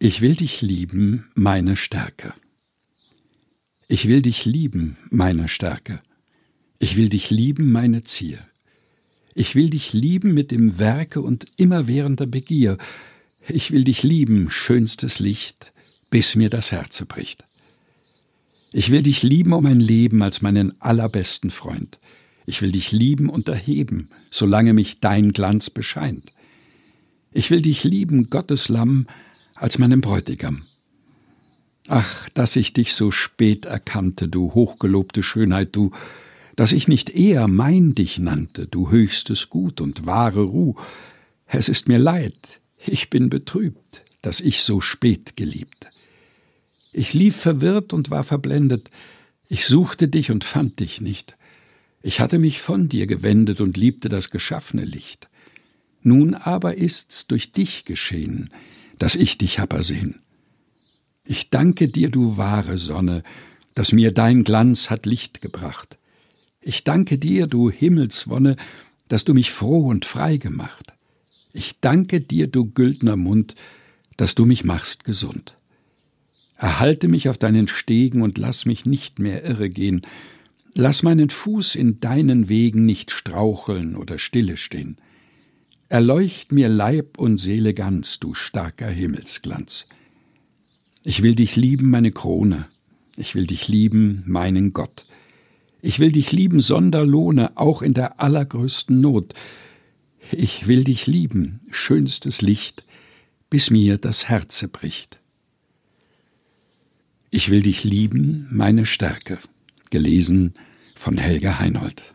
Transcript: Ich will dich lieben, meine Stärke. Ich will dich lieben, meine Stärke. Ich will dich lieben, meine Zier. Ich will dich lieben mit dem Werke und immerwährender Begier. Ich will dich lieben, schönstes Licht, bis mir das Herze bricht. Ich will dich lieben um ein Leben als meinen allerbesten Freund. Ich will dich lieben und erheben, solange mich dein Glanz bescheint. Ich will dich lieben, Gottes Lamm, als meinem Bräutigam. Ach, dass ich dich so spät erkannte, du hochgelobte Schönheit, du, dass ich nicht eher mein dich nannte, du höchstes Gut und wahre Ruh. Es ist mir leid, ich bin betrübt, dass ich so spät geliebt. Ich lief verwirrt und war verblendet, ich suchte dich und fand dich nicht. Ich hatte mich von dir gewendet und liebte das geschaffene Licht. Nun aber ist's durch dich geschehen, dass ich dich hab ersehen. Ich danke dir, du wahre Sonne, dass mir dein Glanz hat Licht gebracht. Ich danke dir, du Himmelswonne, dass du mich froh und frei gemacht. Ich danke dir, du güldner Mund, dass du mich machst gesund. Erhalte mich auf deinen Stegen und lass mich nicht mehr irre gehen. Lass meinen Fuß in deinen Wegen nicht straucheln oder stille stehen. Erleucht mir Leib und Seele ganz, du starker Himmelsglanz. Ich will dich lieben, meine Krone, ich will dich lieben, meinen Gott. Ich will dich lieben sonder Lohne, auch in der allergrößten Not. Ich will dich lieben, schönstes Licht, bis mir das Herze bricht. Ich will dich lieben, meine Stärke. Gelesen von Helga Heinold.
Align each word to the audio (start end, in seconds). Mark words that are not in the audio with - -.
Ich 0.00 0.20
will 0.20 0.36
dich 0.36 0.62
lieben, 0.62 1.24
meine 1.34 1.74
Stärke. 1.74 2.32
Ich 3.88 4.06
will 4.06 4.22
dich 4.22 4.44
lieben, 4.44 4.96
meine 5.10 5.48
Stärke. 5.48 6.00
Ich 6.78 6.94
will 6.94 7.08
dich 7.08 7.30
lieben, 7.30 7.72
meine 7.72 8.04
Zier. 8.04 8.38
Ich 9.34 9.56
will 9.56 9.70
dich 9.70 9.92
lieben 9.92 10.34
mit 10.34 10.52
dem 10.52 10.78
Werke 10.78 11.20
und 11.20 11.46
immerwährender 11.56 12.26
Begier. 12.26 12.78
Ich 13.48 13.72
will 13.72 13.82
dich 13.82 14.04
lieben, 14.04 14.50
schönstes 14.50 15.18
Licht, 15.18 15.72
bis 16.10 16.36
mir 16.36 16.48
das 16.48 16.70
Herze 16.70 17.04
bricht. 17.04 17.44
Ich 18.70 18.90
will 18.90 19.02
dich 19.02 19.24
lieben 19.24 19.52
um 19.52 19.66
ein 19.66 19.80
Leben 19.80 20.22
als 20.22 20.42
meinen 20.42 20.80
allerbesten 20.80 21.50
Freund. 21.50 21.98
Ich 22.46 22.62
will 22.62 22.70
dich 22.70 22.92
lieben 22.92 23.28
und 23.28 23.48
erheben, 23.48 24.10
solange 24.30 24.74
mich 24.74 25.00
dein 25.00 25.32
Glanz 25.32 25.70
bescheint. 25.70 26.30
Ich 27.32 27.50
will 27.50 27.62
dich 27.62 27.82
lieben, 27.82 28.30
Gottes 28.30 28.68
Lamm, 28.68 29.08
als 29.60 29.78
meinem 29.78 30.00
Bräutigam. 30.00 30.62
Ach, 31.88 32.28
dass 32.34 32.56
ich 32.56 32.72
dich 32.72 32.94
so 32.94 33.10
spät 33.10 33.64
erkannte, 33.64 34.28
du 34.28 34.52
hochgelobte 34.54 35.22
Schönheit, 35.22 35.74
du, 35.74 35.90
dass 36.54 36.72
ich 36.72 36.86
nicht 36.86 37.10
eher 37.10 37.48
mein 37.48 37.94
dich 37.94 38.18
nannte, 38.18 38.66
du 38.66 38.90
höchstes 38.90 39.48
Gut 39.48 39.80
und 39.80 40.04
wahre 40.04 40.42
Ruh. 40.42 40.74
Es 41.46 41.68
ist 41.68 41.88
mir 41.88 41.98
leid, 41.98 42.60
ich 42.86 43.10
bin 43.10 43.30
betrübt, 43.30 44.04
dass 44.22 44.40
ich 44.40 44.62
so 44.62 44.80
spät 44.80 45.36
geliebt. 45.36 45.88
Ich 46.92 47.14
lief 47.14 47.36
verwirrt 47.36 47.92
und 47.92 48.10
war 48.10 48.24
verblendet, 48.24 48.90
ich 49.48 49.66
suchte 49.66 50.08
dich 50.08 50.30
und 50.30 50.44
fand 50.44 50.80
dich 50.80 51.00
nicht. 51.00 51.36
Ich 52.02 52.20
hatte 52.20 52.38
mich 52.38 52.60
von 52.60 52.88
dir 52.88 53.06
gewendet 53.06 53.62
und 53.62 53.76
liebte 53.76 54.10
das 54.10 54.30
geschaffene 54.30 54.84
Licht. 54.84 55.28
Nun 56.02 56.34
aber 56.34 56.76
ist's 56.76 57.26
durch 57.26 57.52
dich 57.52 57.84
geschehen, 57.84 58.50
dass 58.98 59.14
ich 59.14 59.38
dich 59.38 59.58
hab 59.58 59.72
ersehen. 59.72 60.20
Ich 61.24 61.50
danke 61.50 61.88
dir, 61.88 62.10
du 62.10 62.36
wahre 62.36 62.78
Sonne, 62.78 63.22
dass 63.74 63.92
mir 63.92 64.12
dein 64.12 64.44
Glanz 64.44 64.90
hat 64.90 65.06
Licht 65.06 65.40
gebracht. 65.40 65.98
Ich 66.60 66.84
danke 66.84 67.18
dir, 67.18 67.46
du 67.46 67.70
Himmelswonne, 67.70 68.56
dass 69.08 69.24
du 69.24 69.34
mich 69.34 69.50
froh 69.50 69.86
und 69.86 70.04
frei 70.04 70.36
gemacht. 70.36 70.92
Ich 71.52 71.80
danke 71.80 72.20
dir, 72.20 72.46
du 72.46 72.66
güldner 72.66 73.16
Mund, 73.16 73.54
dass 74.16 74.34
du 74.34 74.44
mich 74.44 74.64
machst 74.64 75.04
gesund. 75.04 75.54
Erhalte 76.56 77.08
mich 77.08 77.28
auf 77.28 77.38
deinen 77.38 77.68
Stegen 77.68 78.20
und 78.20 78.36
lass 78.36 78.66
mich 78.66 78.84
nicht 78.84 79.18
mehr 79.18 79.44
irre 79.44 79.70
gehen. 79.70 80.02
Lass 80.74 81.02
meinen 81.02 81.30
Fuß 81.30 81.76
in 81.76 82.00
deinen 82.00 82.48
Wegen 82.48 82.84
nicht 82.84 83.12
straucheln 83.12 83.96
oder 83.96 84.18
stille 84.18 84.56
stehen. 84.56 84.96
Erleucht 85.90 86.52
mir 86.52 86.68
Leib 86.68 87.18
und 87.18 87.38
Seele 87.38 87.72
ganz, 87.72 88.18
du 88.18 88.34
starker 88.34 88.88
Himmelsglanz. 88.90 89.86
Ich 91.02 91.22
will 91.22 91.34
dich 91.34 91.56
lieben, 91.56 91.88
meine 91.88 92.12
Krone, 92.12 92.66
ich 93.16 93.34
will 93.34 93.46
dich 93.46 93.68
lieben, 93.68 94.22
meinen 94.26 94.74
Gott. 94.74 95.06
Ich 95.80 95.98
will 95.98 96.12
dich 96.12 96.30
lieben 96.30 96.60
sonder 96.60 97.06
Lohne, 97.06 97.56
auch 97.56 97.80
in 97.80 97.94
der 97.94 98.20
allergrößten 98.20 99.00
Not. 99.00 99.32
Ich 100.30 100.66
will 100.66 100.84
dich 100.84 101.06
lieben, 101.06 101.60
schönstes 101.70 102.42
Licht, 102.42 102.84
bis 103.48 103.70
mir 103.70 103.96
das 103.96 104.28
Herze 104.28 104.68
bricht. 104.68 105.18
Ich 107.30 107.48
will 107.48 107.62
dich 107.62 107.84
lieben, 107.84 108.46
meine 108.50 108.84
Stärke. 108.84 109.38
Gelesen 109.88 110.52
von 110.94 111.16
Helga 111.16 111.58
Heinold. 111.58 112.12